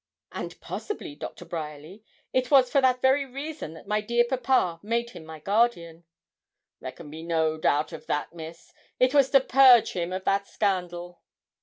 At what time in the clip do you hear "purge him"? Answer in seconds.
9.39-10.11